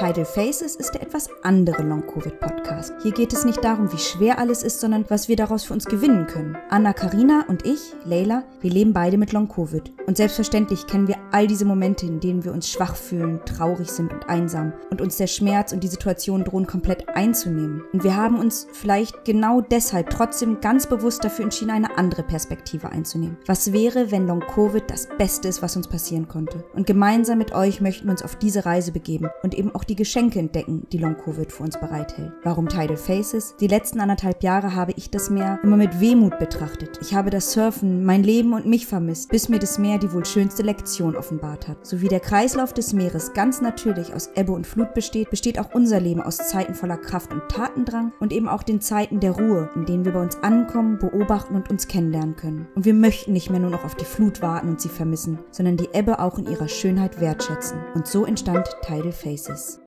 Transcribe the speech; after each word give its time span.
Tidal 0.00 0.24
Faces 0.24 0.76
ist 0.76 0.92
der 0.92 1.02
etwas 1.02 1.28
andere 1.42 1.82
Long-Covid-Podcast. 1.82 2.94
Hier 3.02 3.12
geht 3.12 3.34
es 3.34 3.44
nicht 3.44 3.62
darum, 3.62 3.92
wie 3.92 3.98
schwer 3.98 4.38
alles 4.38 4.62
ist, 4.62 4.80
sondern 4.80 5.04
was 5.10 5.28
wir 5.28 5.36
daraus 5.36 5.64
für 5.64 5.74
uns 5.74 5.84
gewinnen 5.84 6.26
können. 6.26 6.56
Anna 6.70 6.94
Karina 6.94 7.44
und 7.48 7.66
ich, 7.66 7.92
Leila, 8.06 8.44
wir 8.62 8.70
leben 8.70 8.94
beide 8.94 9.18
mit 9.18 9.32
Long-Covid. 9.32 9.92
Und 10.06 10.16
selbstverständlich 10.16 10.86
kennen 10.86 11.06
wir 11.06 11.18
all 11.32 11.46
diese 11.46 11.66
Momente, 11.66 12.06
in 12.06 12.18
denen 12.18 12.46
wir 12.46 12.52
uns 12.52 12.70
schwach 12.70 12.96
fühlen, 12.96 13.40
traurig 13.44 13.90
sind 13.90 14.10
und 14.10 14.26
einsam 14.26 14.72
und 14.90 15.02
uns 15.02 15.18
der 15.18 15.26
Schmerz 15.26 15.74
und 15.74 15.84
die 15.84 15.88
Situation 15.88 16.44
drohen 16.44 16.66
komplett 16.66 17.06
einzunehmen. 17.10 17.84
Und 17.92 18.02
wir 18.02 18.16
haben 18.16 18.38
uns 18.38 18.68
vielleicht 18.72 19.26
genau 19.26 19.60
deshalb 19.60 20.08
trotzdem 20.08 20.62
ganz 20.62 20.86
bewusst 20.86 21.22
dafür 21.24 21.44
entschieden, 21.44 21.72
eine 21.72 21.98
andere 21.98 22.22
Perspektive 22.22 22.88
einzunehmen. 22.88 23.36
Was 23.44 23.74
wäre, 23.74 24.10
wenn 24.10 24.26
Long-Covid 24.26 24.84
das 24.90 25.08
Beste 25.18 25.48
ist, 25.48 25.60
was 25.60 25.76
uns 25.76 25.88
passieren 25.88 26.26
konnte? 26.26 26.64
Und 26.72 26.86
gemeinsam 26.86 27.36
mit 27.36 27.52
euch 27.52 27.82
möchten 27.82 28.06
wir 28.06 28.12
uns 28.12 28.22
auf 28.22 28.36
diese 28.36 28.64
Reise 28.64 28.92
begeben 28.92 29.28
und 29.42 29.54
eben 29.54 29.74
auch 29.74 29.84
die 29.90 29.96
Geschenke 29.96 30.38
entdecken, 30.38 30.86
die 30.92 30.98
Long-Covid 30.98 31.50
für 31.50 31.64
uns 31.64 31.78
bereithält. 31.78 32.32
Warum 32.44 32.68
Tidal 32.68 32.96
Faces? 32.96 33.56
Die 33.60 33.66
letzten 33.66 34.00
anderthalb 34.00 34.42
Jahre 34.42 34.74
habe 34.74 34.92
ich 34.96 35.10
das 35.10 35.30
Meer 35.30 35.58
immer 35.64 35.76
mit 35.76 36.00
Wehmut 36.00 36.38
betrachtet. 36.38 36.98
Ich 37.02 37.14
habe 37.14 37.30
das 37.30 37.52
Surfen, 37.52 38.04
mein 38.04 38.22
Leben 38.22 38.54
und 38.54 38.66
mich 38.66 38.86
vermisst, 38.86 39.30
bis 39.30 39.48
mir 39.48 39.58
das 39.58 39.78
Meer 39.78 39.98
die 39.98 40.12
wohl 40.12 40.24
schönste 40.24 40.62
Lektion 40.62 41.16
offenbart 41.16 41.68
hat. 41.68 41.84
So 41.84 42.00
wie 42.00 42.08
der 42.08 42.20
Kreislauf 42.20 42.72
des 42.72 42.92
Meeres 42.92 43.32
ganz 43.32 43.60
natürlich 43.60 44.14
aus 44.14 44.30
Ebbe 44.36 44.52
und 44.52 44.66
Flut 44.66 44.94
besteht, 44.94 45.30
besteht 45.30 45.58
auch 45.58 45.74
unser 45.74 46.00
Leben 46.00 46.22
aus 46.22 46.36
Zeiten 46.36 46.74
voller 46.74 46.96
Kraft 46.96 47.32
und 47.32 47.42
Tatendrang 47.48 48.12
und 48.20 48.32
eben 48.32 48.48
auch 48.48 48.62
den 48.62 48.80
Zeiten 48.80 49.18
der 49.18 49.32
Ruhe, 49.32 49.70
in 49.74 49.86
denen 49.86 50.04
wir 50.04 50.12
bei 50.12 50.22
uns 50.22 50.36
ankommen, 50.36 50.98
beobachten 50.98 51.56
und 51.56 51.68
uns 51.68 51.88
kennenlernen 51.88 52.36
können. 52.36 52.68
Und 52.76 52.84
wir 52.84 52.94
möchten 52.94 53.32
nicht 53.32 53.50
mehr 53.50 53.60
nur 53.60 53.70
noch 53.70 53.84
auf 53.84 53.96
die 53.96 54.04
Flut 54.04 54.40
warten 54.40 54.68
und 54.68 54.80
sie 54.80 54.88
vermissen, 54.88 55.40
sondern 55.50 55.76
die 55.76 55.88
Ebbe 55.92 56.20
auch 56.20 56.38
in 56.38 56.46
ihrer 56.46 56.68
Schönheit 56.68 57.20
wertschätzen. 57.20 57.78
Und 57.94 58.06
so 58.06 58.24
entstand 58.24 58.66
Tidal 58.82 59.12
Faces. 59.12 59.78